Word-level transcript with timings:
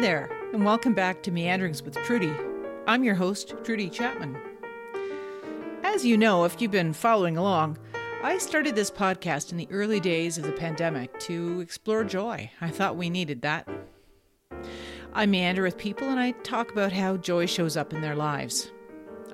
there, 0.00 0.30
and 0.52 0.64
welcome 0.64 0.94
back 0.94 1.24
to 1.24 1.32
Meanderings 1.32 1.82
with 1.82 1.96
Trudy. 2.04 2.32
I'm 2.86 3.02
your 3.02 3.16
host, 3.16 3.54
Trudy 3.64 3.90
Chapman. 3.90 4.38
As 5.82 6.06
you 6.06 6.16
know, 6.16 6.44
if 6.44 6.62
you've 6.62 6.70
been 6.70 6.92
following 6.92 7.36
along, 7.36 7.78
I 8.22 8.38
started 8.38 8.76
this 8.76 8.92
podcast 8.92 9.50
in 9.50 9.56
the 9.58 9.66
early 9.72 9.98
days 9.98 10.38
of 10.38 10.44
the 10.44 10.52
pandemic 10.52 11.18
to 11.20 11.58
explore 11.58 12.04
joy. 12.04 12.48
I 12.60 12.70
thought 12.70 12.94
we 12.94 13.10
needed 13.10 13.42
that. 13.42 13.68
I 15.14 15.26
meander 15.26 15.64
with 15.64 15.76
people 15.76 16.08
and 16.08 16.20
I 16.20 16.30
talk 16.30 16.70
about 16.70 16.92
how 16.92 17.16
joy 17.16 17.46
shows 17.46 17.76
up 17.76 17.92
in 17.92 18.00
their 18.00 18.14
lives. 18.14 18.70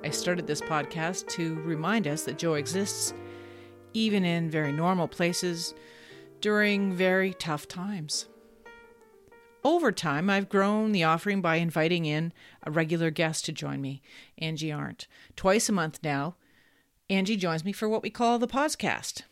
I 0.03 0.09
started 0.09 0.47
this 0.47 0.61
podcast 0.61 1.27
to 1.33 1.61
remind 1.61 2.07
us 2.07 2.23
that 2.23 2.39
joy 2.39 2.57
exists 2.57 3.13
even 3.93 4.25
in 4.25 4.49
very 4.49 4.71
normal 4.71 5.07
places 5.07 5.75
during 6.41 6.91
very 6.91 7.35
tough 7.35 7.67
times. 7.67 8.25
Over 9.65 9.91
time, 9.91 10.29
I've 10.29 10.47
grown 10.47 10.91
the 10.91 11.03
offering 11.05 11.41
by 11.41 11.55
inviting 11.55 12.05
in 12.05 12.33
a 12.61 12.69
regular 12.69 13.09
guest 13.09 13.45
to 13.45 13.51
join 13.51 13.81
me, 13.81 13.99
Angie 14.37 14.71
Arndt. 14.71 15.07
Twice 15.35 15.67
a 15.67 15.71
month 15.71 16.01
now, 16.03 16.35
Angie 17.09 17.35
joins 17.35 17.65
me 17.65 17.71
for 17.71 17.89
what 17.89 18.03
we 18.03 18.11
call 18.11 18.37
the 18.37 18.47
podcast. 18.47 19.23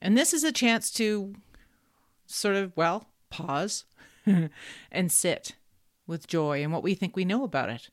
And 0.00 0.16
this 0.16 0.32
is 0.32 0.42
a 0.42 0.52
chance 0.52 0.90
to 0.92 1.34
sort 2.24 2.56
of, 2.56 2.74
well, 2.74 3.10
pause 3.28 3.84
and 4.90 5.12
sit 5.12 5.56
with 6.06 6.28
joy 6.28 6.62
and 6.62 6.72
what 6.72 6.82
we 6.82 6.94
think 6.94 7.14
we 7.14 7.26
know 7.26 7.44
about 7.44 7.68
it. 7.68 7.90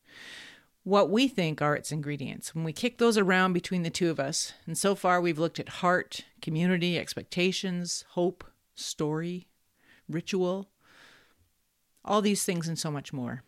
What 0.84 1.10
we 1.10 1.28
think 1.28 1.62
are 1.62 1.76
its 1.76 1.92
ingredients. 1.92 2.56
When 2.56 2.64
we 2.64 2.72
kick 2.72 3.00
those 3.00 3.18
around 3.18 3.52
between 3.52 3.84
the 3.84 3.90
two 3.90 4.10
of 4.10 4.18
us, 4.18 4.54
and 4.66 4.78
so 4.78 4.96
far 4.96 5.20
we've 5.20 5.38
looked 5.38 5.60
at 5.60 5.68
heart, 5.68 6.22
community, 6.42 6.98
expectations, 6.98 8.06
hope, 8.12 8.46
story, 8.76 9.50
ritual, 10.08 10.71
all 12.04 12.22
these 12.22 12.44
things 12.44 12.68
and 12.68 12.78
so 12.78 12.92
much 12.92 13.14
more. 13.14 13.44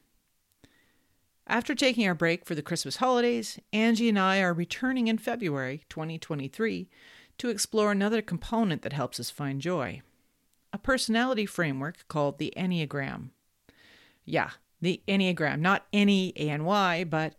After 1.46 1.76
taking 1.76 2.08
our 2.08 2.16
break 2.16 2.46
for 2.46 2.56
the 2.56 2.62
Christmas 2.62 2.98
holidays, 2.98 3.60
Angie 3.74 4.10
and 4.10 4.18
I 4.18 4.40
are 4.40 4.54
returning 4.54 5.08
in 5.08 5.18
February 5.18 5.84
2023 5.90 6.90
to 7.40 7.50
explore 7.50 7.92
another 7.92 8.22
component 8.22 8.82
that 8.84 8.94
helps 8.94 9.20
us 9.20 9.30
find 9.30 9.60
joy 9.60 10.02
a 10.74 10.78
personality 10.80 11.46
framework 11.46 12.06
called 12.08 12.40
the 12.40 12.52
Enneagram. 12.58 13.30
Yeah, 14.26 14.50
the 14.82 15.02
Enneagram, 15.08 15.60
not 15.60 15.86
any 15.94 16.34
A 16.36 16.50
N 16.50 16.66
Y, 16.66 17.04
but 17.04 17.36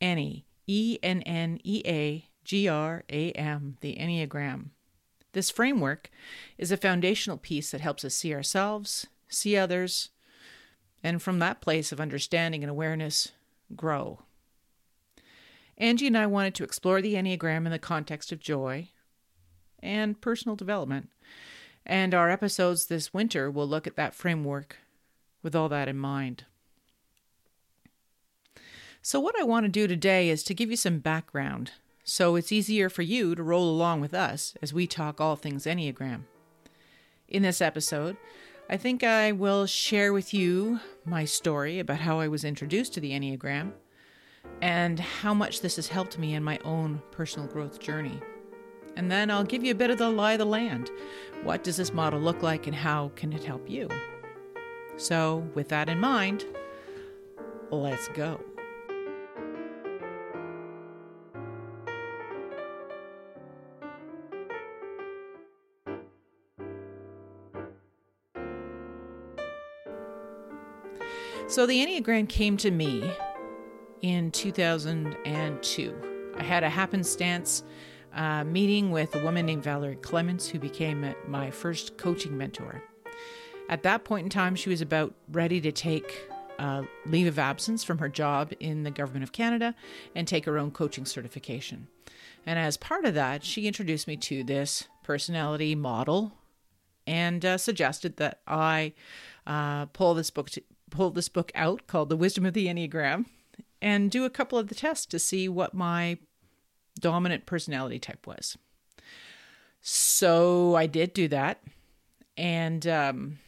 any 0.00 0.44
E 0.66 0.98
N 1.02 1.22
N 1.22 1.58
E 1.64 1.82
A 1.86 2.28
G 2.44 2.68
R 2.68 3.02
A 3.08 3.32
M, 3.32 3.78
the 3.80 3.96
Enneagram. 3.96 4.66
This 5.32 5.50
framework 5.50 6.10
is 6.58 6.70
a 6.70 6.76
foundational 6.76 7.38
piece 7.38 7.70
that 7.70 7.80
helps 7.80 8.04
us 8.04 8.14
see 8.14 8.34
ourselves, 8.34 9.06
see 9.28 9.56
others, 9.56 10.10
and 11.04 11.22
from 11.22 11.38
that 11.38 11.60
place 11.60 11.92
of 11.92 12.00
understanding 12.00 12.64
and 12.64 12.70
awareness, 12.70 13.32
grow. 13.76 14.20
Angie 15.76 16.06
and 16.06 16.16
I 16.16 16.26
wanted 16.26 16.54
to 16.54 16.64
explore 16.64 17.02
the 17.02 17.14
Enneagram 17.14 17.66
in 17.66 17.70
the 17.70 17.78
context 17.78 18.32
of 18.32 18.40
joy 18.40 18.88
and 19.80 20.18
personal 20.20 20.56
development. 20.56 21.10
And 21.84 22.14
our 22.14 22.30
episodes 22.30 22.86
this 22.86 23.12
winter 23.12 23.50
will 23.50 23.68
look 23.68 23.86
at 23.86 23.96
that 23.96 24.14
framework 24.14 24.78
with 25.42 25.54
all 25.54 25.68
that 25.68 25.88
in 25.88 25.98
mind. 25.98 26.46
So, 29.02 29.20
what 29.20 29.38
I 29.38 29.44
want 29.44 29.64
to 29.64 29.70
do 29.70 29.86
today 29.86 30.30
is 30.30 30.42
to 30.44 30.54
give 30.54 30.70
you 30.70 30.76
some 30.76 31.00
background 31.00 31.72
so 32.04 32.36
it's 32.36 32.52
easier 32.52 32.88
for 32.88 33.02
you 33.02 33.34
to 33.34 33.42
roll 33.42 33.68
along 33.68 34.00
with 34.00 34.14
us 34.14 34.54
as 34.62 34.72
we 34.72 34.86
talk 34.86 35.20
all 35.20 35.36
things 35.36 35.66
Enneagram. 35.66 36.22
In 37.28 37.42
this 37.42 37.60
episode, 37.60 38.16
I 38.68 38.78
think 38.78 39.04
I 39.04 39.32
will 39.32 39.66
share 39.66 40.14
with 40.14 40.32
you 40.32 40.80
my 41.04 41.26
story 41.26 41.80
about 41.80 41.98
how 41.98 42.18
I 42.18 42.28
was 42.28 42.44
introduced 42.44 42.94
to 42.94 43.00
the 43.00 43.10
Enneagram 43.10 43.72
and 44.62 44.98
how 44.98 45.34
much 45.34 45.60
this 45.60 45.76
has 45.76 45.88
helped 45.88 46.18
me 46.18 46.34
in 46.34 46.42
my 46.42 46.58
own 46.64 47.02
personal 47.10 47.46
growth 47.46 47.78
journey. 47.78 48.18
And 48.96 49.10
then 49.10 49.30
I'll 49.30 49.44
give 49.44 49.64
you 49.64 49.72
a 49.72 49.74
bit 49.74 49.90
of 49.90 49.98
the 49.98 50.08
lie 50.08 50.32
of 50.32 50.38
the 50.38 50.46
land. 50.46 50.90
What 51.42 51.62
does 51.62 51.76
this 51.76 51.92
model 51.92 52.20
look 52.20 52.42
like 52.42 52.66
and 52.66 52.74
how 52.74 53.10
can 53.16 53.34
it 53.34 53.44
help 53.44 53.68
you? 53.68 53.88
So, 54.96 55.46
with 55.54 55.68
that 55.68 55.90
in 55.90 56.00
mind, 56.00 56.44
let's 57.70 58.08
go. 58.08 58.40
So 71.54 71.66
the 71.66 71.86
Enneagram 71.86 72.28
came 72.28 72.56
to 72.56 72.72
me 72.72 73.08
in 74.02 74.32
2002. 74.32 76.34
I 76.36 76.42
had 76.42 76.64
a 76.64 76.68
happenstance 76.68 77.62
uh, 78.12 78.42
meeting 78.42 78.90
with 78.90 79.14
a 79.14 79.22
woman 79.22 79.46
named 79.46 79.62
Valerie 79.62 79.94
Clements, 79.94 80.48
who 80.48 80.58
became 80.58 81.14
my 81.28 81.52
first 81.52 81.96
coaching 81.96 82.36
mentor. 82.36 82.82
At 83.68 83.84
that 83.84 84.02
point 84.02 84.24
in 84.24 84.30
time, 84.30 84.56
she 84.56 84.68
was 84.68 84.80
about 84.80 85.14
ready 85.30 85.60
to 85.60 85.70
take 85.70 86.28
leave 87.06 87.28
of 87.28 87.38
absence 87.38 87.84
from 87.84 87.98
her 87.98 88.08
job 88.08 88.52
in 88.58 88.82
the 88.82 88.90
Government 88.90 89.22
of 89.22 89.30
Canada 89.30 89.76
and 90.12 90.26
take 90.26 90.46
her 90.46 90.58
own 90.58 90.72
coaching 90.72 91.06
certification. 91.06 91.86
And 92.44 92.58
as 92.58 92.76
part 92.76 93.04
of 93.04 93.14
that, 93.14 93.44
she 93.44 93.68
introduced 93.68 94.08
me 94.08 94.16
to 94.16 94.42
this 94.42 94.88
personality 95.04 95.76
model 95.76 96.32
and 97.06 97.44
uh, 97.44 97.58
suggested 97.58 98.16
that 98.16 98.40
I 98.44 98.94
uh, 99.46 99.86
pull 99.86 100.14
this 100.14 100.30
book 100.30 100.50
to, 100.50 100.62
pull 100.94 101.10
this 101.10 101.28
book 101.28 101.50
out 101.54 101.86
called 101.86 102.08
The 102.08 102.16
Wisdom 102.16 102.46
of 102.46 102.54
the 102.54 102.68
Enneagram 102.68 103.26
and 103.82 104.10
do 104.10 104.24
a 104.24 104.30
couple 104.30 104.58
of 104.58 104.68
the 104.68 104.74
tests 104.74 105.06
to 105.06 105.18
see 105.18 105.48
what 105.48 105.74
my 105.74 106.18
dominant 106.98 107.46
personality 107.46 107.98
type 107.98 108.26
was. 108.26 108.56
So 109.80 110.74
I 110.76 110.86
did 110.86 111.12
do 111.12 111.28
that 111.28 111.62
and 112.36 112.86
um, 112.86 113.38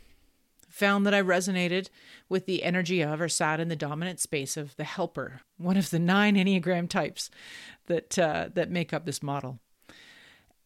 found 0.69 1.07
that 1.07 1.15
I 1.15 1.23
resonated 1.23 1.89
with 2.29 2.47
the 2.47 2.65
energy 2.65 3.01
of 3.01 3.21
or 3.21 3.29
sat 3.29 3.61
in 3.61 3.69
the 3.69 3.77
dominant 3.77 4.21
space 4.21 4.57
of 4.57 4.77
the 4.77 4.85
helper, 4.85 5.41
one 5.57 5.77
of 5.77 5.91
the 5.91 5.99
nine 5.99 6.35
Enneagram 6.35 6.89
types 6.89 7.31
that 7.87 8.19
uh, 8.19 8.49
that 8.53 8.71
make 8.71 8.93
up 8.93 9.07
this 9.07 9.23
model. 9.23 9.61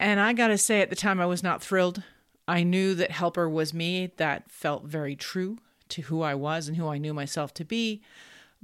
And 0.01 0.19
I 0.19 0.33
got 0.33 0.49
to 0.49 0.59
say, 0.59 0.81
at 0.81 0.89
the 0.89 0.97
time, 0.97 1.21
I 1.21 1.27
was 1.27 1.43
not 1.43 1.63
thrilled. 1.63 2.03
I 2.49 2.63
knew 2.63 2.95
that 2.95 3.11
helper 3.11 3.49
was 3.49 3.75
me. 3.75 4.13
That 4.17 4.51
felt 4.51 4.85
very 4.85 5.15
true 5.15 5.59
to 5.91 6.03
who 6.03 6.23
I 6.23 6.35
was 6.35 6.69
and 6.69 6.77
who 6.77 6.89
I 6.89 6.99
knew 6.99 7.15
myself 7.15 7.53
to 7.55 7.65
be. 7.65 8.03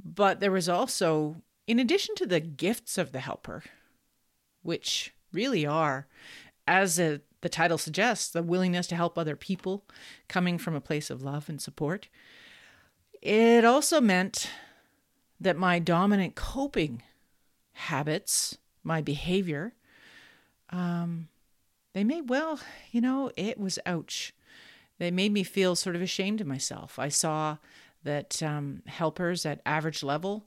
But 0.02 0.40
there 0.40 0.52
was 0.52 0.68
also, 0.68 1.36
in 1.66 1.78
addition 1.78 2.14
to 2.16 2.26
the 2.26 2.40
gifts 2.40 2.98
of 2.98 3.12
the 3.12 3.20
helper, 3.20 3.62
which 4.62 5.14
really 5.32 5.64
are, 5.66 6.06
as 6.66 6.98
a, 6.98 7.20
the 7.40 7.48
title 7.48 7.78
suggests, 7.78 8.28
the 8.28 8.42
willingness 8.42 8.86
to 8.88 8.96
help 8.96 9.16
other 9.16 9.36
people 9.36 9.84
coming 10.28 10.58
from 10.58 10.74
a 10.74 10.80
place 10.80 11.10
of 11.10 11.22
love 11.22 11.48
and 11.48 11.60
support, 11.60 12.08
it 13.22 13.64
also 13.64 14.00
meant 14.00 14.50
that 15.40 15.56
my 15.56 15.78
dominant 15.78 16.34
coping 16.34 17.02
habits, 17.72 18.58
my 18.82 19.00
behavior, 19.00 19.74
um, 20.70 21.28
they 21.92 22.04
may 22.04 22.20
well, 22.20 22.60
you 22.90 23.00
know, 23.00 23.30
it 23.36 23.58
was 23.58 23.78
ouch 23.86 24.34
they 24.98 25.10
made 25.10 25.32
me 25.32 25.42
feel 25.42 25.76
sort 25.76 25.96
of 25.96 26.02
ashamed 26.02 26.40
of 26.40 26.46
myself. 26.46 26.98
I 26.98 27.08
saw 27.08 27.58
that 28.04 28.42
um, 28.42 28.82
helpers 28.86 29.44
at 29.44 29.60
average 29.66 30.02
level 30.02 30.46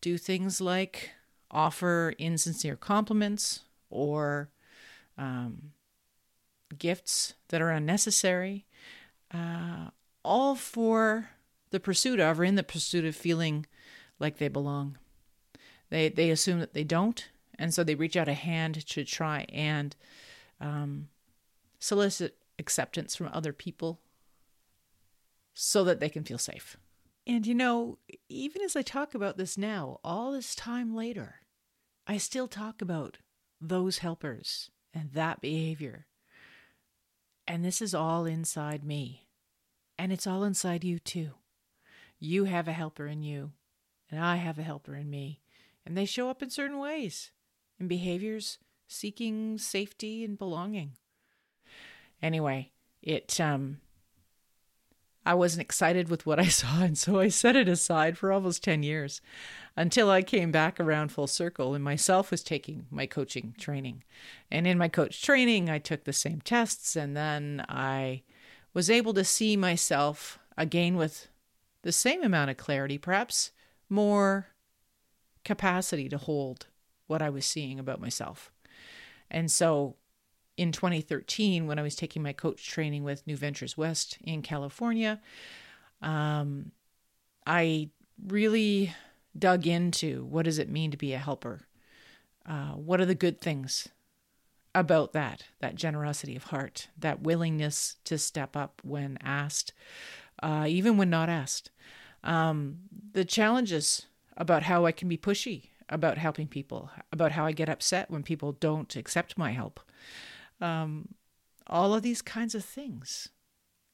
do 0.00 0.16
things 0.16 0.60
like 0.60 1.10
offer 1.50 2.14
insincere 2.18 2.76
compliments 2.76 3.60
or 3.90 4.50
um, 5.18 5.72
gifts 6.78 7.34
that 7.48 7.60
are 7.60 7.70
unnecessary, 7.70 8.66
uh, 9.34 9.90
all 10.24 10.54
for 10.54 11.30
the 11.70 11.80
pursuit 11.80 12.20
of 12.20 12.40
or 12.40 12.44
in 12.44 12.54
the 12.54 12.62
pursuit 12.62 13.04
of 13.04 13.16
feeling 13.16 13.66
like 14.18 14.38
they 14.38 14.48
belong. 14.48 14.96
They 15.90 16.08
they 16.08 16.30
assume 16.30 16.60
that 16.60 16.72
they 16.72 16.84
don't, 16.84 17.28
and 17.58 17.74
so 17.74 17.82
they 17.82 17.96
reach 17.96 18.16
out 18.16 18.28
a 18.28 18.34
hand 18.34 18.86
to 18.86 19.04
try 19.04 19.46
and 19.48 19.96
um, 20.60 21.08
solicit 21.80 22.36
acceptance 22.60 23.16
from 23.16 23.30
other 23.32 23.52
people 23.52 24.00
so 25.52 25.82
that 25.82 25.98
they 25.98 26.08
can 26.08 26.22
feel 26.22 26.38
safe. 26.38 26.76
And 27.26 27.46
you 27.46 27.54
know, 27.54 27.98
even 28.28 28.62
as 28.62 28.76
I 28.76 28.82
talk 28.82 29.14
about 29.14 29.36
this 29.36 29.58
now, 29.58 29.98
all 30.04 30.32
this 30.32 30.54
time 30.54 30.94
later, 30.94 31.40
I 32.06 32.18
still 32.18 32.46
talk 32.46 32.80
about 32.80 33.18
those 33.60 33.98
helpers 33.98 34.70
and 34.94 35.10
that 35.12 35.40
behavior. 35.40 36.06
And 37.46 37.64
this 37.64 37.82
is 37.82 37.94
all 37.94 38.26
inside 38.26 38.84
me. 38.84 39.26
And 39.98 40.12
it's 40.12 40.26
all 40.26 40.44
inside 40.44 40.84
you 40.84 40.98
too. 40.98 41.32
You 42.18 42.44
have 42.44 42.68
a 42.68 42.72
helper 42.72 43.06
in 43.06 43.22
you, 43.22 43.52
and 44.10 44.22
I 44.22 44.36
have 44.36 44.58
a 44.58 44.62
helper 44.62 44.94
in 44.94 45.10
me. 45.10 45.40
And 45.84 45.96
they 45.96 46.04
show 46.04 46.30
up 46.30 46.42
in 46.42 46.50
certain 46.50 46.78
ways, 46.78 47.32
in 47.78 47.88
behaviors 47.88 48.58
seeking 48.88 49.56
safety 49.56 50.24
and 50.24 50.36
belonging. 50.38 50.92
Anyway, 52.22 52.70
it 53.02 53.40
um 53.40 53.80
I 55.24 55.34
wasn't 55.34 55.62
excited 55.62 56.08
with 56.08 56.24
what 56.26 56.40
I 56.40 56.48
saw, 56.48 56.82
and 56.82 56.96
so 56.96 57.20
I 57.20 57.28
set 57.28 57.56
it 57.56 57.68
aside 57.68 58.16
for 58.16 58.32
almost 58.32 58.64
10 58.64 58.82
years 58.82 59.20
until 59.76 60.10
I 60.10 60.22
came 60.22 60.50
back 60.50 60.80
around 60.80 61.12
full 61.12 61.26
circle 61.26 61.74
and 61.74 61.84
myself 61.84 62.30
was 62.30 62.42
taking 62.42 62.86
my 62.90 63.06
coaching 63.06 63.54
training. 63.58 64.02
And 64.50 64.66
in 64.66 64.78
my 64.78 64.88
coach 64.88 65.22
training, 65.22 65.70
I 65.70 65.78
took 65.78 66.04
the 66.04 66.12
same 66.12 66.40
tests, 66.40 66.96
and 66.96 67.16
then 67.16 67.64
I 67.68 68.22
was 68.72 68.90
able 68.90 69.14
to 69.14 69.24
see 69.24 69.56
myself 69.56 70.38
again 70.56 70.96
with 70.96 71.28
the 71.82 71.92
same 71.92 72.22
amount 72.22 72.50
of 72.50 72.56
clarity, 72.56 72.98
perhaps 72.98 73.52
more 73.88 74.48
capacity 75.44 76.08
to 76.08 76.18
hold 76.18 76.66
what 77.06 77.22
I 77.22 77.30
was 77.30 77.44
seeing 77.44 77.78
about 77.78 78.00
myself. 78.00 78.52
And 79.30 79.50
so 79.50 79.96
in 80.60 80.72
2013, 80.72 81.66
when 81.66 81.78
I 81.78 81.82
was 81.82 81.96
taking 81.96 82.22
my 82.22 82.34
coach 82.34 82.68
training 82.68 83.02
with 83.02 83.26
New 83.26 83.34
Ventures 83.34 83.78
West 83.78 84.18
in 84.22 84.42
California, 84.42 85.18
um, 86.02 86.72
I 87.46 87.88
really 88.26 88.94
dug 89.38 89.66
into 89.66 90.22
what 90.26 90.44
does 90.44 90.58
it 90.58 90.68
mean 90.68 90.90
to 90.90 90.98
be 90.98 91.14
a 91.14 91.18
helper? 91.18 91.62
Uh, 92.44 92.72
what 92.72 93.00
are 93.00 93.06
the 93.06 93.14
good 93.14 93.40
things 93.40 93.88
about 94.74 95.14
that? 95.14 95.44
That 95.60 95.76
generosity 95.76 96.36
of 96.36 96.44
heart, 96.44 96.88
that 96.98 97.22
willingness 97.22 97.96
to 98.04 98.18
step 98.18 98.54
up 98.54 98.82
when 98.84 99.16
asked, 99.22 99.72
uh, 100.42 100.66
even 100.68 100.98
when 100.98 101.08
not 101.08 101.30
asked. 101.30 101.70
Um, 102.22 102.80
the 103.12 103.24
challenges 103.24 104.08
about 104.36 104.64
how 104.64 104.84
I 104.84 104.92
can 104.92 105.08
be 105.08 105.16
pushy 105.16 105.70
about 105.88 106.18
helping 106.18 106.48
people, 106.48 106.90
about 107.10 107.32
how 107.32 107.46
I 107.46 107.52
get 107.52 107.70
upset 107.70 108.10
when 108.10 108.22
people 108.22 108.52
don't 108.52 108.94
accept 108.94 109.38
my 109.38 109.52
help. 109.52 109.80
Um, 110.60 111.14
all 111.66 111.94
of 111.94 112.02
these 112.02 112.22
kinds 112.22 112.54
of 112.54 112.64
things. 112.64 113.28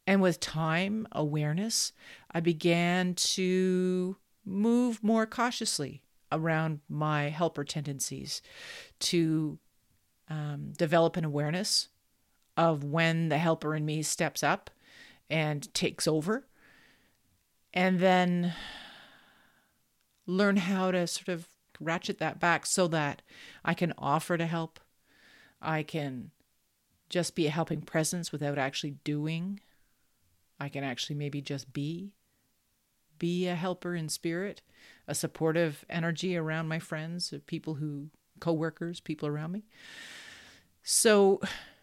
And 0.06 0.22
with 0.22 0.40
time, 0.40 1.06
awareness, 1.12 1.92
I 2.30 2.40
began 2.40 3.14
to 3.14 4.16
move 4.44 5.02
more 5.02 5.26
cautiously 5.26 6.02
around 6.30 6.80
my 6.88 7.28
helper 7.28 7.64
tendencies, 7.64 8.40
to 8.98 9.58
um, 10.28 10.72
develop 10.76 11.16
an 11.16 11.24
awareness 11.24 11.88
of 12.56 12.84
when 12.84 13.28
the 13.28 13.38
helper 13.38 13.74
in 13.74 13.84
me 13.84 14.02
steps 14.02 14.42
up 14.42 14.70
and 15.28 15.72
takes 15.74 16.06
over, 16.08 16.46
and 17.74 17.98
then 18.00 18.54
learn 20.26 20.56
how 20.56 20.90
to 20.90 21.06
sort 21.06 21.28
of 21.28 21.48
ratchet 21.78 22.18
that 22.18 22.40
back 22.40 22.64
so 22.64 22.88
that 22.88 23.22
I 23.64 23.74
can 23.74 23.92
offer 23.98 24.36
to 24.38 24.46
help. 24.46 24.80
I 25.60 25.82
can 25.82 26.30
just 27.08 27.34
be 27.34 27.46
a 27.46 27.50
helping 27.50 27.82
presence 27.82 28.32
without 28.32 28.58
actually 28.58 28.96
doing. 29.04 29.60
I 30.58 30.68
can 30.68 30.84
actually 30.84 31.16
maybe 31.16 31.40
just 31.40 31.72
be 31.72 32.12
be 33.18 33.46
a 33.46 33.54
helper 33.54 33.94
in 33.94 34.08
spirit, 34.08 34.62
a 35.08 35.14
supportive 35.14 35.84
energy 35.88 36.36
around 36.36 36.68
my 36.68 36.78
friends, 36.78 37.32
uh, 37.32 37.38
people 37.46 37.74
who, 37.74 38.10
coworkers, 38.40 39.00
people 39.00 39.28
around 39.28 39.52
me. 39.52 39.64
So, 40.82 41.40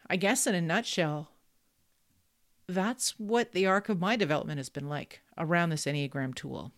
I 0.10 0.16
guess 0.16 0.46
in 0.46 0.56
a 0.56 0.62
nutshell, 0.62 1.30
that's 2.68 3.20
what 3.20 3.52
the 3.52 3.66
arc 3.66 3.90
of 3.90 4.00
my 4.00 4.16
development 4.16 4.58
has 4.60 4.70
been 4.70 4.88
like 4.88 5.22
around 5.38 5.70
this 5.70 5.86
Enneagram 5.86 6.36
tool. 6.36 6.72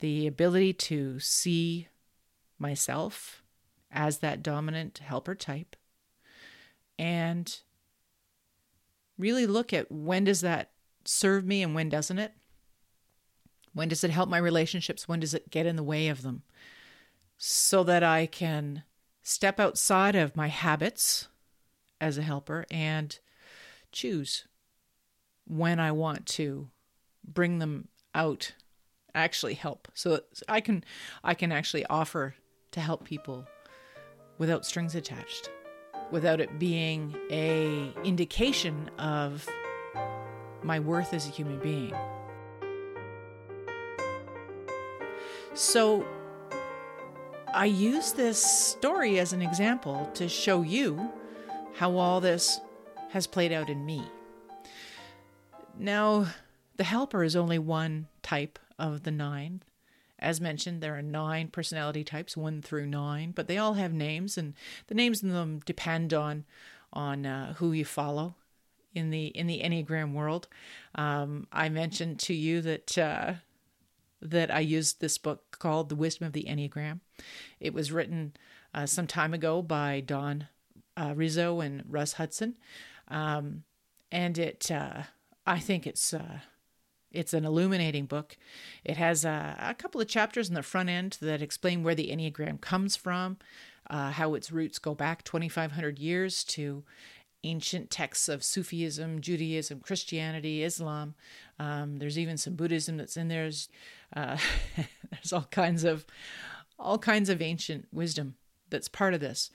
The 0.00 0.26
ability 0.26 0.72
to 0.74 1.20
see 1.20 1.88
myself 2.58 3.42
as 3.90 4.18
that 4.18 4.42
dominant 4.42 4.98
helper 4.98 5.34
type 5.34 5.76
and 6.98 7.60
really 9.18 9.46
look 9.46 9.72
at 9.72 9.90
when 9.90 10.24
does 10.24 10.40
that 10.40 10.70
serve 11.04 11.44
me 11.44 11.62
and 11.62 11.74
when 11.74 11.88
doesn't 11.88 12.18
it 12.18 12.32
when 13.74 13.88
does 13.88 14.04
it 14.04 14.10
help 14.10 14.28
my 14.28 14.38
relationships? 14.38 15.08
When 15.08 15.20
does 15.20 15.34
it 15.34 15.50
get 15.50 15.66
in 15.66 15.76
the 15.76 15.82
way 15.82 16.08
of 16.08 16.22
them? 16.22 16.42
So 17.36 17.82
that 17.84 18.02
I 18.02 18.26
can 18.26 18.84
step 19.22 19.58
outside 19.58 20.14
of 20.14 20.36
my 20.36 20.46
habits 20.46 21.28
as 22.00 22.16
a 22.16 22.22
helper 22.22 22.64
and 22.70 23.18
choose 23.90 24.46
when 25.46 25.80
I 25.80 25.90
want 25.90 26.24
to 26.26 26.70
bring 27.26 27.58
them 27.58 27.88
out 28.14 28.52
actually 29.16 29.54
help 29.54 29.86
so 29.94 30.20
i 30.48 30.60
can 30.60 30.82
i 31.22 31.34
can 31.34 31.52
actually 31.52 31.86
offer 31.86 32.34
to 32.72 32.80
help 32.80 33.04
people 33.04 33.46
without 34.38 34.66
strings 34.66 34.96
attached 34.96 35.48
without 36.10 36.40
it 36.40 36.58
being 36.58 37.14
a 37.30 37.92
indication 38.04 38.90
of 38.98 39.48
my 40.62 40.80
worth 40.80 41.12
as 41.12 41.26
a 41.26 41.30
human 41.30 41.58
being 41.58 41.94
So 45.54 46.04
I 47.54 47.66
use 47.66 48.12
this 48.12 48.44
story 48.44 49.20
as 49.20 49.32
an 49.32 49.40
example 49.40 50.10
to 50.14 50.28
show 50.28 50.62
you 50.62 51.12
how 51.74 51.96
all 51.96 52.20
this 52.20 52.60
has 53.10 53.28
played 53.28 53.52
out 53.52 53.70
in 53.70 53.86
me. 53.86 54.02
Now, 55.78 56.26
the 56.76 56.82
helper 56.82 57.22
is 57.22 57.36
only 57.36 57.60
one 57.60 58.08
type 58.22 58.58
of 58.80 59.04
the 59.04 59.12
nine. 59.12 59.62
As 60.24 60.40
mentioned, 60.40 60.80
there 60.80 60.96
are 60.96 61.02
nine 61.02 61.48
personality 61.48 62.02
types, 62.02 62.36
one 62.36 62.62
through 62.62 62.86
nine, 62.86 63.32
but 63.32 63.46
they 63.46 63.58
all 63.58 63.74
have 63.74 63.92
names, 63.92 64.38
and 64.38 64.54
the 64.86 64.94
names 64.94 65.22
in 65.22 65.28
them 65.28 65.60
depend 65.64 66.14
on 66.14 66.44
on 66.92 67.26
uh, 67.26 67.54
who 67.54 67.72
you 67.72 67.84
follow 67.84 68.34
in 68.94 69.10
the 69.10 69.26
in 69.26 69.46
the 69.46 69.60
Enneagram 69.62 70.12
world. 70.12 70.48
Um, 70.94 71.46
I 71.52 71.68
mentioned 71.68 72.18
to 72.20 72.34
you 72.34 72.60
that 72.62 72.96
uh, 72.96 73.34
that 74.22 74.50
I 74.50 74.60
used 74.60 75.00
this 75.00 75.18
book 75.18 75.58
called 75.58 75.88
The 75.88 75.96
Wisdom 75.96 76.26
of 76.26 76.32
the 76.32 76.46
Enneagram. 76.48 77.00
It 77.60 77.74
was 77.74 77.92
written 77.92 78.32
uh, 78.72 78.86
some 78.86 79.06
time 79.06 79.34
ago 79.34 79.60
by 79.60 80.00
Don 80.00 80.48
uh, 80.96 81.12
Riso 81.14 81.60
and 81.60 81.84
Russ 81.88 82.14
Hudson. 82.14 82.56
Um, 83.08 83.64
and 84.10 84.38
it, 84.38 84.70
uh, 84.70 85.02
I 85.46 85.58
think 85.58 85.86
it's, 85.86 86.14
uh, 86.14 86.38
it's 87.14 87.32
an 87.32 87.44
illuminating 87.44 88.06
book. 88.06 88.36
It 88.84 88.96
has 88.96 89.24
uh, 89.24 89.54
a 89.58 89.74
couple 89.74 90.00
of 90.00 90.08
chapters 90.08 90.48
in 90.48 90.54
the 90.54 90.62
front 90.62 90.88
end 90.88 91.18
that 91.20 91.40
explain 91.40 91.82
where 91.82 91.94
the 91.94 92.08
Enneagram 92.08 92.60
comes 92.60 92.96
from, 92.96 93.38
uh, 93.88 94.10
how 94.10 94.34
its 94.34 94.50
roots 94.50 94.78
go 94.78 94.94
back 94.94 95.24
2,500 95.24 95.98
years 95.98 96.44
to 96.44 96.84
ancient 97.44 97.90
texts 97.90 98.28
of 98.28 98.42
Sufism, 98.42 99.20
Judaism, 99.20 99.80
Christianity, 99.80 100.62
Islam. 100.62 101.14
Um, 101.58 101.98
there's 101.98 102.18
even 102.18 102.36
some 102.36 102.54
Buddhism 102.54 102.96
that's 102.96 103.16
in 103.16 103.28
there. 103.28 103.42
There's, 103.42 103.68
uh, 104.16 104.38
there's 105.10 105.32
all 105.32 105.46
kinds 105.50 105.84
of 105.84 106.04
all 106.76 106.98
kinds 106.98 107.28
of 107.28 107.40
ancient 107.40 107.86
wisdom 107.92 108.34
that's 108.68 108.88
part 108.88 109.14
of 109.14 109.20
this. 109.20 109.50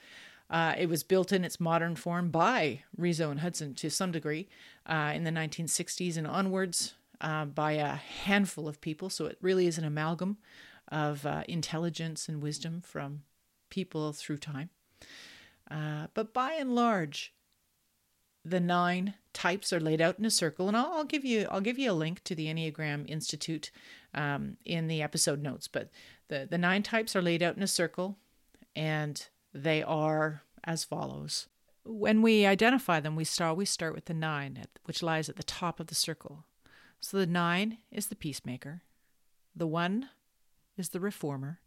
Uh, 0.48 0.74
it 0.76 0.88
was 0.88 1.02
built 1.02 1.32
in 1.32 1.44
its 1.44 1.60
modern 1.60 1.94
form 1.94 2.30
by 2.30 2.82
Riso 2.96 3.30
and 3.30 3.40
Hudson 3.40 3.74
to 3.74 3.90
some 3.90 4.10
degree 4.10 4.48
uh, 4.86 5.12
in 5.14 5.24
the 5.24 5.30
1960s 5.30 6.16
and 6.16 6.26
onwards 6.26 6.94
uh, 7.20 7.44
by 7.44 7.72
a 7.72 7.94
handful 7.94 8.68
of 8.68 8.80
people. 8.80 9.10
So 9.10 9.26
it 9.26 9.38
really 9.40 9.66
is 9.66 9.78
an 9.78 9.84
amalgam 9.84 10.38
of 10.88 11.24
uh, 11.26 11.44
intelligence 11.48 12.28
and 12.28 12.42
wisdom 12.42 12.80
from 12.80 13.22
people 13.68 14.12
through 14.12 14.38
time. 14.38 14.70
Uh, 15.70 16.08
but 16.14 16.34
by 16.34 16.54
and 16.54 16.74
large, 16.74 17.32
the 18.44 18.60
nine 18.60 19.14
types 19.32 19.72
are 19.72 19.80
laid 19.80 20.00
out 20.00 20.18
in 20.18 20.24
a 20.24 20.30
circle, 20.30 20.66
and 20.66 20.76
I'll, 20.76 20.92
I'll 20.92 21.04
give 21.04 21.24
you 21.24 21.46
I'll 21.50 21.60
give 21.60 21.78
you 21.78 21.90
a 21.90 21.92
link 21.92 22.24
to 22.24 22.34
the 22.34 22.46
Enneagram 22.46 23.08
Institute 23.08 23.70
um, 24.14 24.56
in 24.64 24.88
the 24.88 25.02
episode 25.02 25.42
notes. 25.42 25.68
But 25.68 25.90
the 26.28 26.46
the 26.50 26.58
nine 26.58 26.82
types 26.82 27.14
are 27.14 27.22
laid 27.22 27.42
out 27.42 27.56
in 27.56 27.62
a 27.62 27.68
circle, 27.68 28.16
and 28.74 29.28
they 29.52 29.82
are 29.82 30.42
as 30.64 30.84
follows. 30.84 31.48
When 31.84 32.22
we 32.22 32.46
identify 32.46 33.00
them, 33.00 33.14
we 33.14 33.24
start 33.24 33.56
we 33.56 33.64
start 33.64 33.94
with 33.94 34.06
the 34.06 34.14
nine, 34.14 34.64
which 34.84 35.02
lies 35.02 35.28
at 35.28 35.36
the 35.36 35.42
top 35.42 35.78
of 35.78 35.86
the 35.88 35.94
circle. 35.94 36.44
So 37.00 37.18
the 37.18 37.26
nine 37.26 37.78
is 37.90 38.06
the 38.06 38.16
peacemaker, 38.16 38.82
the 39.56 39.66
one 39.66 40.10
is 40.76 40.90
the 40.90 41.00
reformer, 41.00 41.60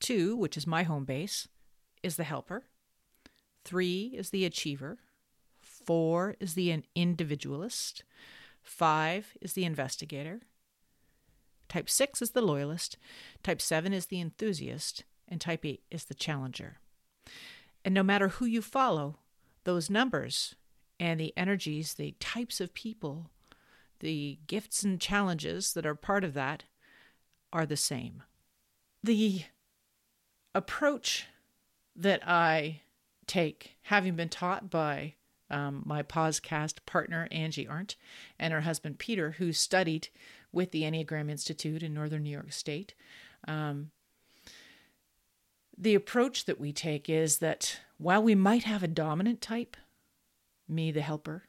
two, 0.00 0.36
which 0.36 0.56
is 0.56 0.66
my 0.66 0.82
home 0.82 1.04
base, 1.04 1.48
is 2.02 2.16
the 2.16 2.24
helper, 2.24 2.64
three 3.64 4.12
is 4.14 4.30
the 4.30 4.44
achiever 4.44 4.98
Four 5.88 6.36
is 6.40 6.54
the 6.54 6.82
individualist. 6.94 8.04
Five 8.62 9.36
is 9.40 9.54
the 9.54 9.64
investigator. 9.64 10.40
Type 11.68 11.88
6 11.88 12.22
is 12.22 12.30
the 12.32 12.42
loyalist. 12.42 12.96
Type 13.42 13.60
7 13.60 13.92
is 13.92 14.06
the 14.06 14.20
enthusiast. 14.20 15.04
And 15.26 15.40
type 15.40 15.64
8 15.64 15.82
is 15.90 16.04
the 16.04 16.14
challenger. 16.14 16.78
And 17.84 17.94
no 17.94 18.02
matter 18.02 18.28
who 18.28 18.44
you 18.44 18.62
follow, 18.62 19.16
those 19.64 19.90
numbers 19.90 20.54
and 20.98 21.20
the 21.20 21.32
energies, 21.36 21.94
the 21.94 22.14
types 22.18 22.60
of 22.60 22.74
people, 22.74 23.30
the 24.00 24.38
gifts 24.46 24.82
and 24.82 25.00
challenges 25.00 25.72
that 25.74 25.86
are 25.86 25.94
part 25.94 26.24
of 26.24 26.34
that 26.34 26.64
are 27.52 27.66
the 27.66 27.76
same. 27.76 28.22
The 29.02 29.42
approach 30.54 31.26
that 31.96 32.26
I 32.26 32.82
take, 33.26 33.76
having 33.82 34.16
been 34.16 34.28
taught 34.28 34.70
by 34.70 35.14
um, 35.50 35.82
my 35.86 36.02
podcast 36.02 36.78
partner, 36.86 37.28
Angie 37.30 37.66
Arndt, 37.66 37.96
and 38.38 38.52
her 38.52 38.62
husband, 38.62 38.98
Peter, 38.98 39.32
who 39.32 39.52
studied 39.52 40.08
with 40.52 40.70
the 40.70 40.82
Enneagram 40.82 41.30
Institute 41.30 41.82
in 41.82 41.94
Northern 41.94 42.22
New 42.22 42.30
York 42.30 42.52
State. 42.52 42.94
Um, 43.46 43.90
the 45.76 45.94
approach 45.94 46.44
that 46.46 46.60
we 46.60 46.72
take 46.72 47.08
is 47.08 47.38
that 47.38 47.80
while 47.98 48.22
we 48.22 48.34
might 48.34 48.64
have 48.64 48.82
a 48.82 48.88
dominant 48.88 49.40
type, 49.40 49.76
me, 50.68 50.90
the 50.90 51.00
helper, 51.00 51.44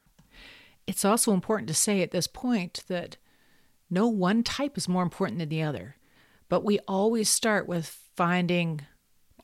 it's 0.89 1.05
also 1.05 1.33
important 1.33 1.67
to 1.67 1.75
say 1.75 2.01
at 2.01 2.09
this 2.09 2.25
point 2.25 2.83
that 2.87 3.17
no 3.91 4.07
one 4.07 4.41
type 4.41 4.75
is 4.75 4.89
more 4.89 5.03
important 5.03 5.37
than 5.37 5.49
the 5.49 5.61
other. 5.61 5.97
But 6.49 6.65
we 6.65 6.79
always 6.87 7.29
start 7.29 7.67
with 7.67 7.85
finding 8.15 8.81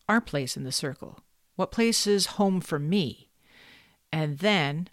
our 0.09 0.19
place 0.21 0.57
in 0.57 0.63
the 0.63 0.71
circle. 0.71 1.19
What 1.55 1.71
place 1.71 2.07
is 2.07 2.25
home 2.25 2.61
for 2.61 2.79
me? 2.79 3.29
And 4.11 4.39
then, 4.39 4.89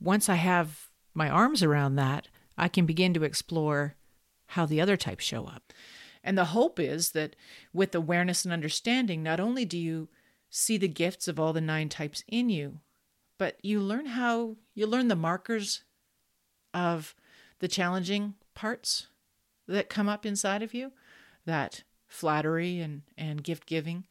once 0.00 0.28
I 0.28 0.34
have 0.34 0.88
my 1.14 1.30
arms 1.30 1.62
around 1.62 1.94
that, 1.94 2.26
I 2.56 2.66
can 2.66 2.84
begin 2.84 3.14
to 3.14 3.22
explore 3.22 3.94
how 4.46 4.66
the 4.66 4.80
other 4.80 4.96
types 4.96 5.24
show 5.24 5.46
up. 5.46 5.72
And 6.24 6.36
the 6.36 6.46
hope 6.46 6.80
is 6.80 7.12
that 7.12 7.36
with 7.72 7.94
awareness 7.94 8.44
and 8.44 8.52
understanding, 8.52 9.22
not 9.22 9.38
only 9.38 9.64
do 9.64 9.78
you 9.78 10.08
see 10.50 10.78
the 10.78 10.88
gifts 10.88 11.28
of 11.28 11.38
all 11.38 11.52
the 11.52 11.60
nine 11.60 11.88
types 11.88 12.24
in 12.26 12.48
you, 12.48 12.80
but 13.38 13.56
you 13.62 13.80
learn 13.80 14.06
how 14.06 14.56
you 14.74 14.86
learn 14.86 15.08
the 15.08 15.16
markers 15.16 15.84
of 16.74 17.14
the 17.60 17.68
challenging 17.68 18.34
parts 18.54 19.08
that 19.66 19.88
come 19.88 20.08
up 20.08 20.26
inside 20.26 20.62
of 20.62 20.74
you, 20.74 20.92
that 21.46 21.84
flattery 22.06 22.80
and, 22.80 23.02
and 23.16 23.44
gift 23.44 23.66
giving 23.66 24.04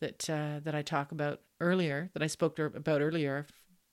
that 0.00 0.28
uh, 0.28 0.60
that 0.64 0.74
I 0.74 0.82
talk 0.82 1.12
about 1.12 1.40
earlier, 1.60 2.10
that 2.12 2.22
I 2.22 2.26
spoke 2.26 2.58
about 2.58 3.00
earlier, 3.00 3.46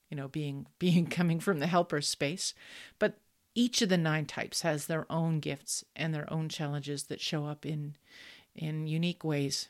you 0.09 0.17
know, 0.17 0.27
being 0.27 0.65
being 0.79 1.07
coming 1.07 1.39
from 1.39 1.59
the 1.59 1.67
helper 1.67 2.01
space, 2.01 2.53
but 2.97 3.19
each 3.55 3.81
of 3.81 3.89
the 3.89 3.97
nine 3.97 4.25
types 4.25 4.61
has 4.61 4.85
their 4.85 5.05
own 5.11 5.39
gifts 5.39 5.83
and 5.95 6.13
their 6.13 6.31
own 6.31 6.49
challenges 6.49 7.03
that 7.03 7.21
show 7.21 7.45
up 7.45 7.65
in 7.65 7.95
in 8.55 8.87
unique 8.87 9.23
ways 9.23 9.69